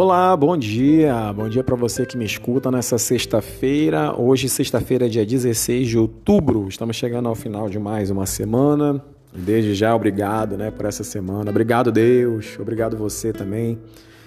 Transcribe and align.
Olá, 0.00 0.36
bom 0.36 0.56
dia. 0.56 1.32
Bom 1.32 1.48
dia 1.48 1.64
para 1.64 1.74
você 1.74 2.06
que 2.06 2.16
me 2.16 2.24
escuta 2.24 2.70
nessa 2.70 2.96
sexta-feira. 2.98 4.14
Hoje, 4.16 4.48
sexta-feira, 4.48 5.08
dia 5.08 5.26
16 5.26 5.88
de 5.88 5.98
outubro. 5.98 6.68
Estamos 6.68 6.94
chegando 6.94 7.28
ao 7.28 7.34
final 7.34 7.68
de 7.68 7.80
mais 7.80 8.08
uma 8.08 8.24
semana. 8.24 9.04
Desde 9.34 9.74
já, 9.74 9.92
obrigado 9.92 10.56
né, 10.56 10.70
por 10.70 10.86
essa 10.86 11.02
semana. 11.02 11.50
Obrigado, 11.50 11.90
Deus. 11.90 12.56
Obrigado 12.60 12.96
você 12.96 13.32
também 13.32 13.76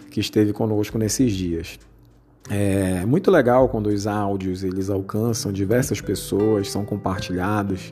que 0.09 0.19
esteve 0.19 0.51
conosco 0.51 0.97
nesses 0.97 1.31
dias. 1.31 1.79
É 2.49 3.05
muito 3.05 3.31
legal 3.31 3.69
quando 3.69 3.87
os 3.87 4.05
áudios 4.05 4.65
eles 4.65 4.89
alcançam 4.89 5.53
diversas 5.53 6.01
pessoas, 6.01 6.69
são 6.69 6.83
compartilhados. 6.83 7.91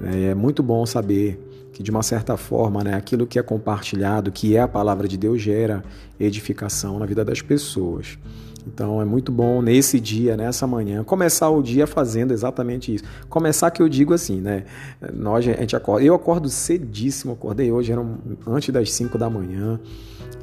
Né, 0.00 0.30
é 0.30 0.34
muito 0.34 0.62
bom 0.62 0.84
saber 0.86 1.38
que 1.72 1.82
de 1.82 1.90
uma 1.90 2.02
certa 2.02 2.36
forma, 2.36 2.84
né, 2.84 2.94
aquilo 2.94 3.26
que 3.26 3.38
é 3.38 3.42
compartilhado, 3.42 4.30
que 4.30 4.56
é 4.56 4.60
a 4.60 4.68
palavra 4.68 5.08
de 5.08 5.16
Deus, 5.16 5.40
gera 5.40 5.82
edificação 6.20 6.98
na 6.98 7.06
vida 7.06 7.24
das 7.24 7.40
pessoas. 7.40 8.18
Então 8.66 9.00
é 9.00 9.04
muito 9.04 9.32
bom 9.32 9.60
nesse 9.60 9.98
dia, 9.98 10.36
nessa 10.36 10.66
manhã, 10.66 11.02
começar 11.02 11.50
o 11.50 11.62
dia 11.62 11.86
fazendo 11.86 12.32
exatamente 12.32 12.94
isso. 12.94 13.04
Começar 13.28 13.70
que 13.70 13.82
eu 13.82 13.88
digo 13.88 14.14
assim, 14.14 14.40
né? 14.40 14.64
Nós, 15.12 15.46
a 15.46 15.52
gente 15.52 15.74
acorda, 15.74 16.04
eu 16.04 16.14
acordo 16.14 16.48
cedíssimo, 16.48 17.32
acordei 17.32 17.72
hoje, 17.72 17.92
era 17.92 18.04
antes 18.46 18.72
das 18.72 18.92
5 18.92 19.18
da 19.18 19.28
manhã. 19.28 19.80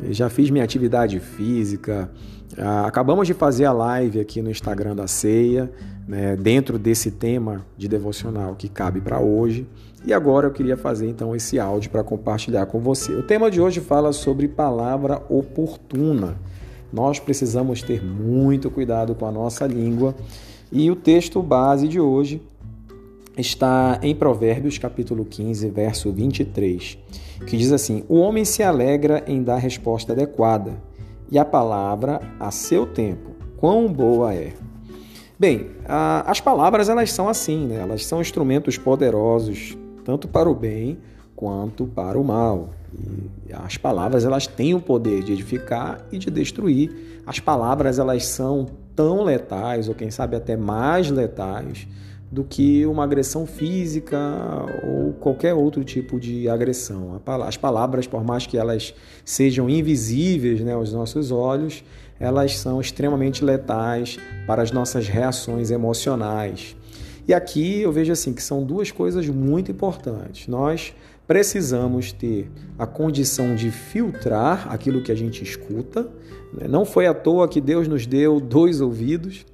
Já 0.09 0.29
fiz 0.29 0.49
minha 0.49 0.63
atividade 0.63 1.19
física. 1.19 2.09
Ah, 2.57 2.87
acabamos 2.87 3.27
de 3.27 3.33
fazer 3.33 3.65
a 3.65 3.71
live 3.71 4.19
aqui 4.19 4.41
no 4.41 4.49
Instagram 4.49 4.95
da 4.95 5.07
Ceia, 5.07 5.71
né, 6.07 6.35
dentro 6.35 6.79
desse 6.79 7.11
tema 7.11 7.65
de 7.77 7.87
devocional 7.87 8.55
que 8.55 8.67
cabe 8.67 8.99
para 9.01 9.19
hoje. 9.19 9.67
E 10.05 10.13
agora 10.13 10.47
eu 10.47 10.51
queria 10.51 10.77
fazer 10.77 11.07
então 11.07 11.35
esse 11.35 11.59
áudio 11.59 11.91
para 11.91 12.03
compartilhar 12.03 12.65
com 12.65 12.79
você. 12.79 13.13
O 13.13 13.23
tema 13.23 13.51
de 13.51 13.59
hoje 13.59 13.81
fala 13.81 14.11
sobre 14.13 14.47
palavra 14.47 15.21
oportuna. 15.29 16.37
Nós 16.91 17.19
precisamos 17.19 17.81
ter 17.81 18.03
muito 18.03 18.69
cuidado 18.69 19.13
com 19.15 19.25
a 19.25 19.31
nossa 19.31 19.67
língua 19.67 20.15
e 20.71 20.89
o 20.89 20.95
texto 20.95 21.41
base 21.41 21.87
de 21.87 21.99
hoje 21.99 22.41
está 23.37 23.99
em 24.03 24.13
Provérbios 24.15 24.77
capítulo 24.77 25.25
15, 25.25 25.69
verso 25.69 26.11
23, 26.11 26.97
que 27.47 27.57
diz 27.57 27.71
assim: 27.71 28.03
O 28.09 28.15
homem 28.15 28.43
se 28.43 28.61
alegra 28.61 29.23
em 29.27 29.41
dar 29.41 29.57
resposta 29.57 30.13
adequada, 30.13 30.81
e 31.31 31.37
a 31.37 31.45
palavra 31.45 32.21
a 32.39 32.51
seu 32.51 32.85
tempo. 32.85 33.31
Quão 33.57 33.91
boa 33.91 34.33
é! 34.33 34.53
Bem, 35.37 35.67
a, 35.87 36.29
as 36.29 36.41
palavras 36.41 36.89
elas 36.89 37.11
são 37.11 37.29
assim, 37.29 37.67
né? 37.67 37.77
Elas 37.77 38.05
são 38.05 38.19
instrumentos 38.19 38.77
poderosos 38.77 39.77
tanto 40.03 40.27
para 40.27 40.49
o 40.49 40.55
bem 40.55 40.97
quanto 41.39 41.87
para 41.87 42.19
o 42.19 42.23
mal. 42.23 42.71
E 43.47 43.53
as 43.53 43.77
palavras 43.77 44.25
elas 44.25 44.45
têm 44.45 44.73
o 44.73 44.81
poder 44.81 45.23
de 45.23 45.31
edificar 45.31 46.05
e 46.11 46.17
de 46.17 46.29
destruir. 46.29 47.21
As 47.25 47.39
palavras 47.39 47.97
elas 47.97 48.25
são 48.25 48.67
tão 48.93 49.23
letais 49.23 49.87
ou 49.87 49.95
quem 49.95 50.11
sabe 50.11 50.35
até 50.35 50.57
mais 50.57 51.09
letais 51.09 51.87
do 52.29 52.43
que 52.43 52.85
uma 52.85 53.05
agressão 53.05 53.47
física 53.47 54.19
ou 54.85 55.13
qualquer 55.13 55.53
outro 55.53 55.81
tipo 55.81 56.19
de 56.19 56.49
agressão. 56.49 57.21
As 57.47 57.55
palavras, 57.55 58.05
por 58.05 58.21
mais 58.21 58.45
que 58.45 58.57
elas 58.57 58.93
sejam 59.23 59.69
invisíveis 59.69 60.59
né, 60.59 60.73
aos 60.73 60.91
nossos 60.91 61.31
olhos, 61.31 61.85
elas 62.19 62.57
são 62.57 62.81
extremamente 62.81 63.45
letais 63.45 64.17
para 64.45 64.61
as 64.61 64.71
nossas 64.71 65.07
reações 65.07 65.71
emocionais. 65.71 66.75
E 67.25 67.33
aqui 67.33 67.79
eu 67.79 67.93
vejo 67.93 68.11
assim 68.11 68.33
que 68.33 68.43
são 68.43 68.61
duas 68.61 68.91
coisas 68.91 69.25
muito 69.29 69.71
importantes. 69.71 70.49
Nós 70.49 70.93
precisamos 71.29 72.11
ter 72.11 72.49
a 72.75 72.87
condição 72.87 73.53
de 73.53 73.69
filtrar 73.69 74.67
aquilo 74.73 74.99
que 74.99 75.11
a 75.11 75.15
gente 75.15 75.43
escuta. 75.43 76.09
Né? 76.51 76.67
Não 76.67 76.85
foi 76.85 77.05
à 77.05 77.13
toa 77.13 77.47
que 77.47 77.61
Deus 77.61 77.87
nos 77.87 78.07
deu 78.07 78.39
dois 78.39 78.81
ouvidos 78.81 79.45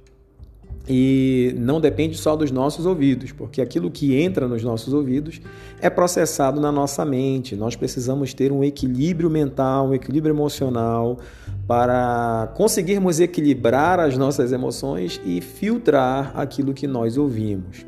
e 0.88 1.54
não 1.58 1.78
depende 1.78 2.16
só 2.16 2.34
dos 2.34 2.50
nossos 2.50 2.86
ouvidos, 2.86 3.30
porque 3.30 3.60
aquilo 3.60 3.90
que 3.90 4.18
entra 4.18 4.48
nos 4.48 4.62
nossos 4.62 4.94
ouvidos 4.94 5.38
é 5.78 5.90
processado 5.90 6.62
na 6.62 6.72
nossa 6.72 7.04
mente. 7.04 7.54
Nós 7.54 7.76
precisamos 7.76 8.32
ter 8.32 8.50
um 8.50 8.64
equilíbrio 8.64 9.28
mental, 9.28 9.88
um 9.88 9.94
equilíbrio 9.94 10.32
emocional 10.32 11.18
para 11.66 12.54
conseguirmos 12.56 13.20
equilibrar 13.20 14.00
as 14.00 14.16
nossas 14.16 14.50
emoções 14.50 15.20
e 15.26 15.42
filtrar 15.42 16.32
aquilo 16.34 16.72
que 16.72 16.86
nós 16.86 17.18
ouvimos. 17.18 17.84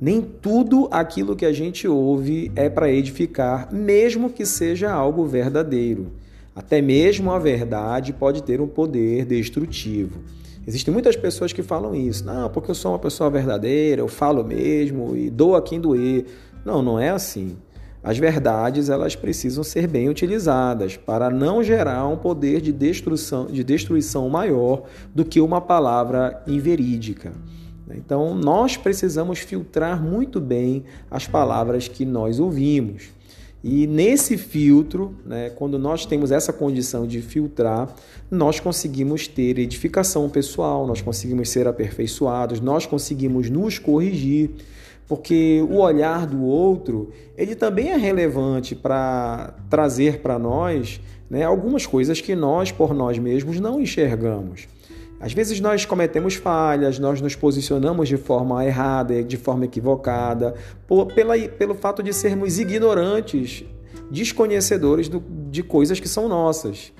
Nem 0.00 0.20
tudo 0.20 0.88
aquilo 0.90 1.34
que 1.34 1.46
a 1.46 1.52
gente 1.52 1.88
ouve 1.88 2.52
é 2.54 2.68
para 2.68 2.90
edificar, 2.90 3.72
mesmo 3.72 4.28
que 4.28 4.44
seja 4.44 4.92
algo 4.92 5.24
verdadeiro. 5.24 6.12
Até 6.54 6.80
mesmo 6.82 7.30
a 7.30 7.38
verdade 7.38 8.12
pode 8.12 8.42
ter 8.42 8.60
um 8.60 8.66
poder 8.66 9.24
destrutivo. 9.24 10.20
Existem 10.66 10.92
muitas 10.92 11.14
pessoas 11.14 11.52
que 11.52 11.62
falam 11.62 11.94
isso. 11.94 12.24
Não, 12.24 12.48
porque 12.50 12.70
eu 12.70 12.74
sou 12.74 12.92
uma 12.92 12.98
pessoa 12.98 13.30
verdadeira, 13.30 14.02
eu 14.02 14.08
falo 14.08 14.42
mesmo 14.42 15.16
e 15.16 15.30
dou 15.30 15.54
a 15.54 15.62
quem 15.62 15.80
doer. 15.80 16.26
Não, 16.64 16.82
não 16.82 16.98
é 16.98 17.10
assim. 17.10 17.56
As 18.02 18.18
verdades 18.18 18.88
elas 18.88 19.16
precisam 19.16 19.64
ser 19.64 19.86
bem 19.86 20.08
utilizadas 20.08 20.96
para 20.96 21.28
não 21.28 21.62
gerar 21.62 22.06
um 22.06 22.16
poder 22.16 22.60
de 22.60 22.72
destruição, 22.72 23.46
de 23.46 23.64
destruição 23.64 24.28
maior 24.28 24.84
do 25.14 25.24
que 25.24 25.40
uma 25.40 25.60
palavra 25.60 26.42
inverídica. 26.46 27.32
Então, 27.94 28.34
nós 28.34 28.76
precisamos 28.76 29.38
filtrar 29.38 30.02
muito 30.02 30.40
bem 30.40 30.84
as 31.10 31.26
palavras 31.26 31.86
que 31.86 32.04
nós 32.04 32.40
ouvimos. 32.40 33.10
E 33.62 33.86
nesse 33.86 34.36
filtro, 34.36 35.14
né, 35.24 35.50
quando 35.50 35.78
nós 35.78 36.06
temos 36.06 36.30
essa 36.30 36.52
condição 36.52 37.06
de 37.06 37.20
filtrar, 37.20 37.92
nós 38.30 38.60
conseguimos 38.60 39.26
ter 39.26 39.58
edificação 39.58 40.28
pessoal, 40.28 40.86
nós 40.86 41.02
conseguimos 41.02 41.48
ser 41.48 41.66
aperfeiçoados, 41.66 42.60
nós 42.60 42.86
conseguimos 42.86 43.50
nos 43.50 43.78
corrigir, 43.78 44.50
porque 45.08 45.64
o 45.68 45.78
olhar 45.78 46.26
do 46.26 46.44
outro 46.44 47.10
ele 47.36 47.54
também 47.54 47.90
é 47.90 47.96
relevante 47.96 48.74
para 48.74 49.54
trazer 49.70 50.20
para 50.20 50.38
nós 50.38 51.00
né, 51.28 51.42
algumas 51.42 51.86
coisas 51.86 52.20
que 52.20 52.34
nós 52.36 52.70
por 52.70 52.94
nós 52.94 53.18
mesmos 53.18 53.58
não 53.58 53.80
enxergamos. 53.80 54.68
Às 55.20 55.32
vezes 55.32 55.60
nós 55.60 55.84
cometemos 55.84 56.34
falhas, 56.34 56.98
nós 56.98 57.20
nos 57.20 57.34
posicionamos 57.34 58.08
de 58.08 58.16
forma 58.16 58.64
errada, 58.64 59.22
de 59.22 59.36
forma 59.36 59.64
equivocada, 59.64 60.54
por, 60.86 61.06
pela, 61.06 61.38
pelo 61.38 61.74
fato 61.74 62.02
de 62.02 62.12
sermos 62.12 62.58
ignorantes, 62.58 63.64
desconhecedores 64.10 65.08
do, 65.08 65.22
de 65.50 65.62
coisas 65.62 65.98
que 65.98 66.08
são 66.08 66.28
nossas. 66.28 66.92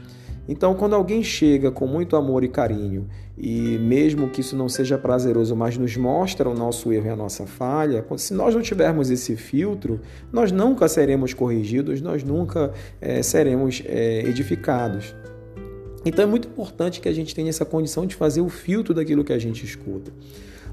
Então, 0.49 0.75
quando 0.75 0.95
alguém 0.95 1.23
chega 1.23 1.71
com 1.71 1.87
muito 1.87 2.15
amor 2.15 2.45
e 2.45 2.49
carinho, 2.49 3.09
e 3.37 3.77
mesmo 3.79 4.31
que 4.31 4.41
isso 4.41 4.57
não 4.57 4.69
seja 4.69 4.97
prazeroso, 4.97 5.57
mas 5.57 5.77
nos 5.77 5.97
mostra 5.97 6.49
o 6.49 6.55
nosso 6.55 6.93
erro 6.93 7.07
e 7.07 7.11
a 7.11 7.17
nossa 7.17 7.47
falha, 7.47 8.05
se 8.17 8.33
nós 8.33 8.55
não 8.55 8.63
tivermos 8.63 9.11
esse 9.11 9.37
filtro, 9.37 10.01
nós 10.33 10.53
nunca 10.53 10.89
seremos 10.89 11.35
corrigidos, 11.35 12.01
nós 12.01 12.23
nunca 12.23 12.73
é, 13.01 13.23
seremos 13.23 13.83
é, 13.85 14.21
edificados. 14.21 15.15
Então 16.07 16.25
é 16.25 16.27
muito 16.27 16.47
importante 16.47 17.01
que 17.01 17.09
a 17.09 17.13
gente 17.13 17.35
tenha 17.35 17.51
essa 17.51 17.65
condição 17.65 18.07
de 18.07 18.15
fazer 18.15 18.41
o 18.41 18.49
filtro 18.49 18.95
daquilo 18.95 19.25
que 19.25 19.33
a 19.33 19.39
gente 19.39 19.65
escuta. 19.65 20.13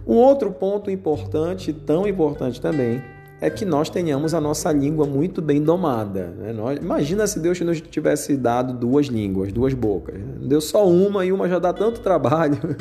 Um 0.06 0.16
outro 0.16 0.52
ponto 0.52 0.92
importante, 0.92 1.74
tão 1.74 2.08
importante 2.08 2.62
também, 2.62 3.02
é 3.42 3.50
que 3.50 3.66
nós 3.66 3.90
tenhamos 3.90 4.34
a 4.34 4.40
nossa 4.40 4.72
língua 4.72 5.08
muito 5.08 5.42
bem 5.42 5.62
domada. 5.62 6.28
Né? 6.38 6.54
Nós, 6.54 6.78
imagina 6.78 7.26
se 7.26 7.40
Deus 7.40 7.60
nos 7.62 7.82
tivesse 7.82 8.38
dado 8.38 8.74
duas 8.74 9.08
línguas, 9.08 9.52
duas 9.52 9.74
bocas. 9.74 10.16
Né? 10.16 10.36
Deu 10.44 10.62
só 10.62 10.88
uma 10.88 11.26
e 11.26 11.32
uma 11.32 11.50
já 11.50 11.58
dá 11.58 11.74
tanto 11.74 12.00
trabalho. 12.00 12.58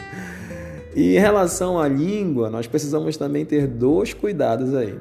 E 0.94 1.16
em 1.16 1.18
relação 1.18 1.80
à 1.80 1.88
língua, 1.88 2.50
nós 2.50 2.66
precisamos 2.66 3.16
também 3.16 3.46
ter 3.46 3.66
dois 3.66 4.12
cuidados 4.12 4.74
aí. 4.74 4.94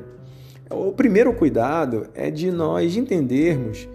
O 0.70 0.94
primeiro 0.94 1.34
cuidado 1.34 2.08
é 2.16 2.32
de 2.32 2.50
nós 2.50 2.96
entendermos 2.96 3.90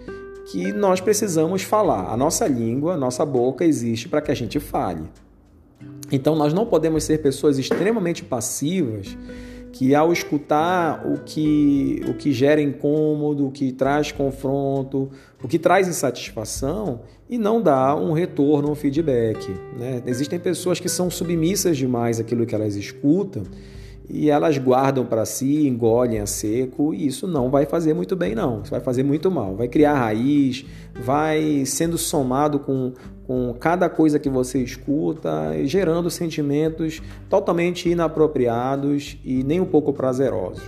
que 0.46 0.72
nós 0.72 1.00
precisamos 1.00 1.62
falar. 1.62 2.12
A 2.12 2.16
nossa 2.16 2.46
língua, 2.46 2.94
a 2.94 2.96
nossa 2.96 3.24
boca 3.26 3.64
existe 3.64 4.08
para 4.08 4.20
que 4.20 4.30
a 4.30 4.34
gente 4.34 4.60
fale. 4.60 5.02
Então 6.10 6.36
nós 6.36 6.52
não 6.54 6.66
podemos 6.66 7.04
ser 7.04 7.18
pessoas 7.20 7.58
extremamente 7.58 8.22
passivas 8.24 9.16
que 9.72 9.94
ao 9.94 10.10
escutar 10.12 11.06
o 11.06 11.18
que 11.18 12.00
o 12.08 12.14
que 12.14 12.32
gera 12.32 12.62
incômodo, 12.62 13.48
o 13.48 13.50
que 13.50 13.72
traz 13.72 14.10
confronto, 14.10 15.10
o 15.42 15.48
que 15.48 15.58
traz 15.58 15.86
insatisfação 15.86 17.00
e 17.28 17.36
não 17.36 17.60
dá 17.60 17.94
um 17.94 18.12
retorno, 18.12 18.70
um 18.70 18.74
feedback. 18.74 19.50
Né? 19.76 20.02
Existem 20.06 20.38
pessoas 20.38 20.80
que 20.80 20.88
são 20.88 21.10
submissas 21.10 21.76
demais 21.76 22.18
àquilo 22.20 22.46
que 22.46 22.54
elas 22.54 22.76
escutam 22.76 23.42
e 24.08 24.30
elas 24.30 24.56
guardam 24.58 25.04
para 25.04 25.24
si, 25.24 25.66
engolem 25.66 26.20
a 26.20 26.26
seco, 26.26 26.94
e 26.94 27.06
isso 27.06 27.26
não 27.26 27.50
vai 27.50 27.66
fazer 27.66 27.92
muito 27.94 28.14
bem, 28.14 28.34
não. 28.34 28.62
Isso 28.62 28.70
vai 28.70 28.80
fazer 28.80 29.02
muito 29.02 29.30
mal. 29.30 29.56
Vai 29.56 29.68
criar 29.68 29.94
raiz, 29.94 30.64
vai 30.94 31.64
sendo 31.66 31.98
somado 31.98 32.60
com, 32.60 32.92
com 33.26 33.54
cada 33.58 33.88
coisa 33.88 34.18
que 34.18 34.28
você 34.28 34.62
escuta, 34.62 35.52
gerando 35.64 36.08
sentimentos 36.10 37.02
totalmente 37.28 37.88
inapropriados 37.88 39.18
e 39.24 39.42
nem 39.42 39.60
um 39.60 39.66
pouco 39.66 39.92
prazerosos. 39.92 40.62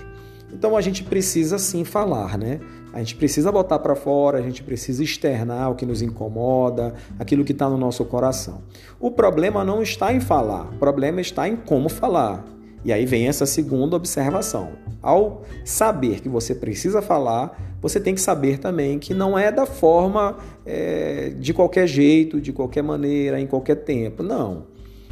Então 0.52 0.76
a 0.76 0.80
gente 0.80 1.04
precisa 1.04 1.58
sim 1.58 1.84
falar, 1.84 2.38
né? 2.38 2.60
A 2.92 3.00
gente 3.00 3.16
precisa 3.16 3.52
botar 3.52 3.78
para 3.78 3.94
fora, 3.94 4.38
a 4.38 4.42
gente 4.42 4.62
precisa 4.62 5.04
externar 5.04 5.70
o 5.70 5.74
que 5.74 5.84
nos 5.84 6.00
incomoda, 6.00 6.94
aquilo 7.18 7.44
que 7.44 7.52
está 7.52 7.68
no 7.68 7.76
nosso 7.76 8.04
coração. 8.04 8.62
O 8.98 9.10
problema 9.10 9.62
não 9.62 9.82
está 9.82 10.12
em 10.12 10.20
falar, 10.20 10.62
o 10.62 10.78
problema 10.78 11.20
está 11.20 11.46
em 11.46 11.54
como 11.54 11.88
falar. 11.88 12.57
E 12.84 12.92
aí 12.92 13.04
vem 13.04 13.28
essa 13.28 13.46
segunda 13.46 13.96
observação. 13.96 14.70
Ao 15.02 15.42
saber 15.64 16.20
que 16.20 16.28
você 16.28 16.54
precisa 16.54 17.02
falar, 17.02 17.76
você 17.80 18.00
tem 18.00 18.14
que 18.14 18.20
saber 18.20 18.58
também 18.58 18.98
que 18.98 19.14
não 19.14 19.38
é 19.38 19.50
da 19.52 19.66
forma 19.66 20.36
é, 20.64 21.32
de 21.38 21.52
qualquer 21.52 21.86
jeito, 21.86 22.40
de 22.40 22.52
qualquer 22.52 22.82
maneira, 22.82 23.40
em 23.40 23.46
qualquer 23.46 23.76
tempo. 23.76 24.22
Não. 24.22 24.64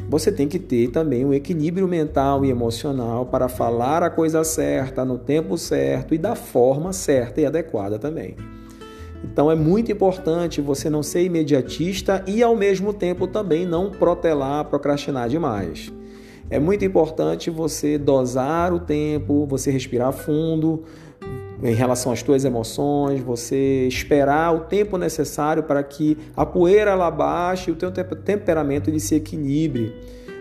Você 0.09 0.31
tem 0.31 0.47
que 0.47 0.59
ter 0.59 0.89
também 0.91 1.25
um 1.25 1.33
equilíbrio 1.33 1.89
mental 1.89 2.45
e 2.45 2.51
emocional 2.51 3.27
para 3.27 3.49
falar 3.49 4.03
a 4.03 4.11
coisa 4.11 4.45
certa, 4.45 5.05
no 5.05 5.19
tempo 5.19 5.57
certo 5.57 6.15
e 6.15 6.19
da 6.19 6.35
forma 6.35 6.93
certa 6.93 7.41
e 7.41 7.47
adequada 7.47 7.99
também. 7.99 8.37
Então 9.25 9.51
é 9.51 9.55
muito 9.55 9.91
importante 9.91 10.61
você 10.61 10.89
não 10.89 11.03
ser 11.03 11.25
imediatista 11.25 12.23
e 12.27 12.43
ao 12.43 12.55
mesmo 12.55 12.93
tempo 12.93 13.27
também 13.27 13.67
não 13.67 13.91
protelar, 13.91 14.65
procrastinar 14.67 15.29
demais. 15.29 15.93
É 16.49 16.59
muito 16.61 16.85
importante 16.85 17.51
você 17.51 17.99
dosar 17.99 18.73
o 18.73 18.79
tempo, 18.79 19.47
você 19.47 19.71
respirar 19.71 20.13
fundo, 20.13 20.85
em 21.63 21.75
relação 21.75 22.13
às 22.13 22.23
tuas 22.23 22.45
emoções, 22.45 23.21
você 23.21 23.87
esperar 23.89 24.55
o 24.55 24.61
tempo 24.61 24.99
necessário 24.99 25.63
para 25.63 25.83
que 25.83 26.17
a 26.37 26.45
poeira 26.45 26.91
ela 26.91 27.11
baixe 27.11 27.71
e 27.71 27.73
o 27.73 27.77
teu 27.77 27.91
temperamento 27.91 28.91
ele 28.91 29.01
se 29.01 29.15
equilibre 29.15 29.95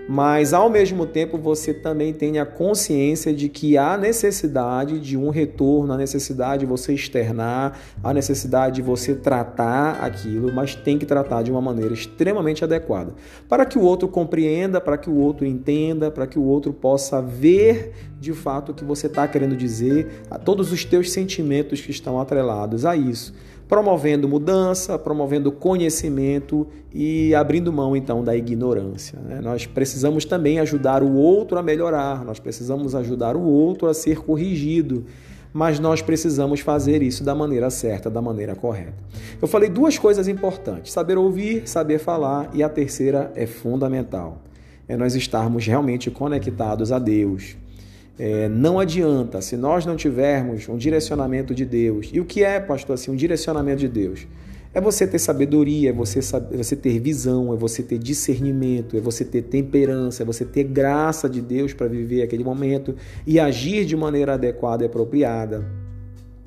mas 0.07 0.53
ao 0.53 0.69
mesmo 0.69 1.05
tempo 1.05 1.37
você 1.37 1.73
também 1.73 2.13
tenha 2.13 2.45
consciência 2.45 3.33
de 3.33 3.49
que 3.49 3.77
há 3.77 3.97
necessidade 3.97 4.99
de 4.99 5.17
um 5.17 5.29
retorno, 5.29 5.93
a 5.93 5.97
necessidade 5.97 6.61
de 6.61 6.65
você 6.65 6.93
externar, 6.93 7.79
a 8.03 8.13
necessidade 8.13 8.75
de 8.75 8.81
você 8.81 9.15
tratar 9.15 10.03
aquilo, 10.03 10.53
mas 10.53 10.75
tem 10.75 10.97
que 10.97 11.05
tratar 11.05 11.41
de 11.41 11.51
uma 11.51 11.61
maneira 11.61 11.93
extremamente 11.93 12.63
adequada, 12.63 13.13
para 13.49 13.65
que 13.65 13.77
o 13.77 13.81
outro 13.81 14.07
compreenda, 14.07 14.79
para 14.79 14.97
que 14.97 15.09
o 15.09 15.15
outro 15.15 15.45
entenda, 15.45 16.11
para 16.11 16.27
que 16.27 16.37
o 16.37 16.43
outro 16.43 16.71
possa 16.71 17.21
ver 17.21 17.93
de 18.19 18.33
fato 18.33 18.71
o 18.71 18.75
que 18.75 18.83
você 18.83 19.07
está 19.07 19.27
querendo 19.27 19.55
dizer, 19.55 20.23
a 20.29 20.37
todos 20.39 20.71
os 20.71 20.85
teus 20.85 21.11
sentimentos 21.11 21.81
que 21.81 21.91
estão 21.91 22.19
atrelados 22.19 22.85
a 22.85 22.95
isso 22.95 23.33
promovendo 23.67 24.27
mudança, 24.27 24.97
promovendo 24.97 25.51
conhecimento 25.51 26.67
e 26.94 27.33
abrindo 27.33 27.73
mão 27.73 27.95
então 27.95 28.23
da 28.23 28.35
ignorância. 28.35 29.19
Né? 29.19 29.41
Nós 29.41 29.65
precisamos 29.65 30.23
também 30.25 30.59
ajudar 30.59 31.01
o 31.01 31.13
outro 31.15 31.57
a 31.57 31.63
melhorar, 31.63 32.23
nós 32.23 32.39
precisamos 32.39 32.94
ajudar 32.94 33.35
o 33.35 33.41
outro 33.41 33.88
a 33.88 33.94
ser 33.94 34.19
corrigido, 34.19 35.06
mas 35.51 35.79
nós 35.79 36.01
precisamos 36.01 36.59
fazer 36.59 37.01
isso 37.01 37.23
da 37.23 37.33
maneira 37.33 37.69
certa, 37.69 38.09
da 38.09 38.21
maneira 38.21 38.56
correta. 38.56 38.94
Eu 39.41 39.47
falei 39.47 39.69
duas 39.69 39.97
coisas 39.97 40.27
importantes: 40.27 40.91
saber 40.91 41.17
ouvir, 41.17 41.67
saber 41.67 41.97
falar, 41.97 42.50
e 42.53 42.62
a 42.62 42.69
terceira 42.69 43.31
é 43.35 43.45
fundamental. 43.47 44.39
É 44.88 44.95
nós 44.95 45.15
estarmos 45.15 45.65
realmente 45.65 46.12
conectados 46.12 46.91
a 46.91 47.00
Deus, 47.00 47.57
é, 48.17 48.47
não 48.47 48.79
adianta, 48.79 49.41
se 49.41 49.57
nós 49.57 49.85
não 49.85 49.95
tivermos 49.95 50.69
um 50.69 50.77
direcionamento 50.77 51.53
de 51.53 51.65
Deus. 51.65 52.09
E 52.13 52.19
o 52.19 52.25
que 52.25 52.44
é, 52.44 52.59
pastor, 52.59 52.94
assim, 52.94 53.12
um 53.12 53.15
direcionamento 53.15 53.79
de 53.79 53.89
Deus? 53.89 54.25
É 54.73 54.81
você 54.81 55.07
ter 55.07 55.19
sabedoria, 55.19 55.89
é 55.89 55.94
você, 55.94 56.19
é 56.19 56.57
você 56.57 56.75
ter 56.75 57.00
visão, 57.00 57.53
é 57.53 57.57
você 57.57 57.81
ter 57.81 57.97
discernimento, 57.97 58.97
é 58.97 59.00
você 59.00 59.23
ter 59.23 59.44
temperança, 59.44 60.23
é 60.23 60.25
você 60.25 60.44
ter 60.44 60.65
graça 60.65 61.29
de 61.29 61.41
Deus 61.41 61.73
para 61.73 61.88
viver 61.88 62.23
aquele 62.23 62.44
momento 62.44 62.95
e 63.25 63.39
agir 63.39 63.85
de 63.85 63.95
maneira 63.95 64.33
adequada 64.33 64.83
e 64.83 64.85
apropriada. 64.85 65.65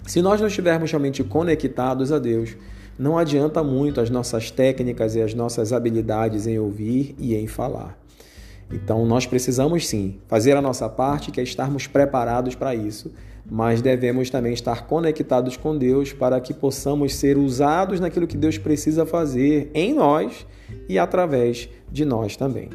Se 0.06 0.20
nós 0.20 0.41
não 0.41 0.49
estivermos 0.49 0.91
realmente 0.91 1.25
conectados 1.25 2.12
a 2.12 2.19
Deus, 2.19 2.56
não 2.99 3.17
adianta 3.17 3.62
muito 3.62 4.00
as 4.00 4.11
nossas 4.11 4.50
técnicas 4.50 5.15
e 5.15 5.23
as 5.23 5.32
nossas 5.32 5.73
habilidades 5.73 6.47
em 6.47 6.59
ouvir 6.59 7.15
e 7.19 7.35
em 7.35 7.47
falar. 7.47 7.99
Então 8.70 9.05
nós 9.06 9.26
precisamos 9.26 9.87
sim 9.87 10.19
fazer 10.26 10.56
a 10.56 10.62
nossa 10.62 10.88
parte, 10.88 11.31
que 11.31 11.41
é 11.41 11.43
estarmos 11.43 11.87
preparados 11.87 12.55
para 12.55 12.75
isso, 12.75 13.12
mas 13.50 13.81
devemos 13.81 14.29
também 14.29 14.53
estar 14.53 14.87
conectados 14.87 15.56
com 15.56 15.76
Deus 15.76 16.12
para 16.12 16.41
que 16.41 16.53
possamos 16.53 17.15
ser 17.15 17.38
usados 17.38 17.99
naquilo 17.99 18.26
que 18.26 18.37
Deus 18.37 18.59
precisa 18.59 19.06
fazer 19.06 19.70
em 19.73 19.94
nós 19.94 20.47
e 20.88 20.99
através 20.99 21.69
de 21.91 22.05
nós 22.05 22.37
também. 22.37 22.69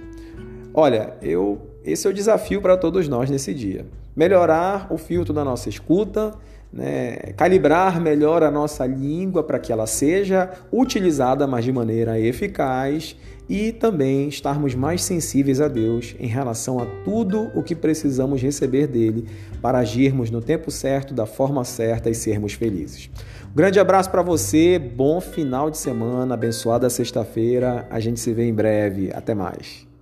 Olha, 0.74 1.14
eu 1.22 1.62
esse 1.86 2.08
é 2.08 2.10
o 2.10 2.14
desafio 2.14 2.62
para 2.62 2.78
todos 2.78 3.08
nós 3.10 3.30
nesse 3.30 3.54
dia. 3.54 3.86
Melhorar 4.16 4.88
o 4.92 4.98
filtro 4.98 5.34
da 5.34 5.44
nossa 5.44 5.70
escuta, 5.70 6.34
né, 6.72 7.34
calibrar 7.38 8.02
melhor 8.02 8.42
a 8.42 8.50
nossa 8.50 8.86
língua 8.86 9.44
para 9.44 9.60
que 9.60 9.72
ela 9.72 9.86
seja 9.86 10.50
utilizada, 10.72 11.46
mas 11.46 11.64
de 11.64 11.72
maneira 11.72 12.20
eficaz 12.20 13.16
e 13.48 13.72
também 13.72 14.28
estarmos 14.28 14.74
mais 14.74 15.04
sensíveis 15.04 15.62
a 15.62 15.68
Deus 15.68 16.16
em 16.20 16.28
relação 16.28 16.80
a 16.80 16.86
tudo 17.04 17.52
o 17.54 17.62
que 17.62 17.76
precisamos 17.76 18.42
receber 18.42 18.88
dele 18.88 19.28
para 19.62 19.80
agirmos 19.80 20.32
no 20.32 20.42
tempo 20.42 20.72
certo, 20.72 21.14
da 21.14 21.26
forma 21.26 21.64
certa 21.64 22.10
e 22.10 22.16
sermos 22.16 22.54
felizes. 22.54 23.10
Um 23.52 23.56
grande 23.56 23.80
abraço 23.80 24.10
para 24.10 24.24
você, 24.24 24.80
bom 24.80 25.22
final 25.22 25.70
de 25.70 25.78
semana, 25.78 26.34
abençoada 26.34 26.90
sexta-feira. 26.90 27.86
A 27.92 28.00
gente 28.00 28.20
se 28.20 28.34
vê 28.34 28.48
em 28.48 28.54
breve. 28.54 29.12
Até 29.14 29.36
mais. 29.36 29.93